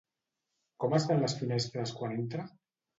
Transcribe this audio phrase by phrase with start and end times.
[0.85, 2.53] Com estan les finestres quan entra?